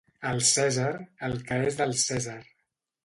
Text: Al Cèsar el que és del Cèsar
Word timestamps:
Al 0.29 0.39
Cèsar 0.51 0.87
el 1.27 1.37
que 1.51 1.59
és 1.67 1.77
del 1.83 1.95
Cèsar 2.09 2.39